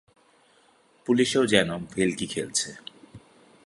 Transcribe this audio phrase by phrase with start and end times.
[1.05, 2.69] পুলিসে ও যেন ভেলকি খেলছে।